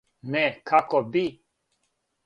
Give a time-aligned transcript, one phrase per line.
[0.35, 0.41] Не,
[0.71, 1.25] како би?